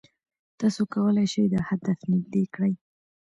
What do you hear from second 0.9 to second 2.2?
کولای شئ دا هدف